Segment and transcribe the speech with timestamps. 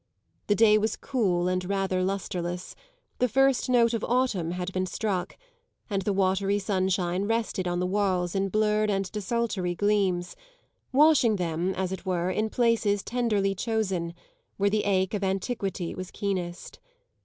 [0.47, 2.73] The day was cool and rather lustreless;
[3.19, 5.37] the first note of autumn had been struck,
[5.91, 10.35] and the watery sunshine rested on the walls in blurred and desultory gleams,
[10.91, 14.15] washing them, as it were, in places tenderly chosen,
[14.57, 16.79] where the ache of antiquity was keenest.